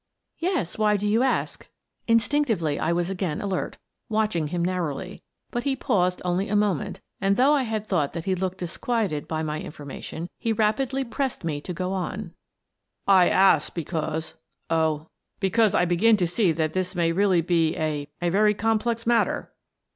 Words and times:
"Yes. 0.39 0.79
Why 0.79 0.97
do 0.97 1.07
you 1.07 1.21
ask?" 1.21 1.69
Instinctively, 2.07 2.79
I 2.79 2.91
was 2.91 3.11
again 3.11 3.39
alert, 3.39 3.77
watching 4.09 4.47
him 4.47 4.65
narrowly, 4.65 5.21
but 5.51 5.63
he 5.63 5.75
paused 5.75 6.23
only 6.25 6.49
a 6.49 6.55
moment, 6.55 7.01
and 7.21 7.37
though 7.37 7.53
I 7.53 7.61
had 7.61 7.85
thought 7.85 8.13
that 8.13 8.25
he 8.25 8.33
looked 8.33 8.57
disquieted 8.57 9.27
at 9.31 9.45
my 9.45 9.57
in 9.57 9.69
formation, 9.69 10.27
he 10.39 10.53
rapidly 10.53 11.03
pressed 11.03 11.43
me 11.43 11.61
to 11.61 11.71
go 11.71 11.93
on. 11.93 12.33
"Thou 13.05 13.13
Art 13.13 13.25
the 13.25 13.29
Man" 13.29 13.29
135" 13.35 13.37
I 13.37 13.53
ask 13.59 13.75
because— 13.75 14.37
oh, 14.71 15.07
because 15.39 15.75
I 15.75 15.85
begin 15.85 16.17
to 16.17 16.25
see 16.25 16.51
that 16.51 16.73
this 16.73 16.95
may 16.95 17.11
really 17.11 17.41
be 17.41 17.77
a— 17.77 18.07
a 18.23 18.31
very 18.31 18.55
complex 18.55 19.05
matter." 19.05 19.53